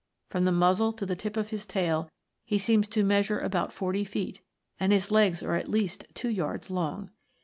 [0.31, 2.09] From the muzzle to the tip of his tail
[2.43, 4.41] he seems to measure about forty feet,
[4.79, 7.11] and his legs are at least two yards long.